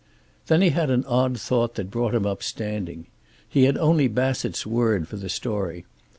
[0.47, 3.05] Then he had an odd thought, that brought him up standing.
[3.47, 5.85] He had only Bassett's word for the story.